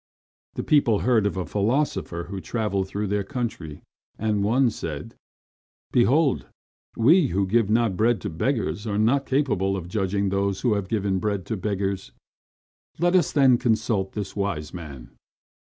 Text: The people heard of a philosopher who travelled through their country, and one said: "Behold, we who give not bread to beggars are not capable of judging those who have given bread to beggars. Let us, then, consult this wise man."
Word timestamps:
The 0.55 0.63
people 0.63 1.01
heard 1.01 1.27
of 1.27 1.37
a 1.37 1.45
philosopher 1.45 2.23
who 2.23 2.41
travelled 2.41 2.87
through 2.87 3.05
their 3.05 3.23
country, 3.23 3.83
and 4.17 4.43
one 4.43 4.71
said: 4.71 5.13
"Behold, 5.91 6.47
we 6.97 7.27
who 7.27 7.45
give 7.45 7.69
not 7.69 7.95
bread 7.95 8.19
to 8.21 8.29
beggars 8.31 8.87
are 8.87 8.97
not 8.97 9.27
capable 9.27 9.77
of 9.77 9.87
judging 9.87 10.29
those 10.29 10.61
who 10.61 10.73
have 10.73 10.87
given 10.89 11.19
bread 11.19 11.45
to 11.45 11.55
beggars. 11.55 12.13
Let 12.97 13.15
us, 13.15 13.31
then, 13.31 13.59
consult 13.59 14.13
this 14.13 14.35
wise 14.35 14.73
man." 14.73 15.11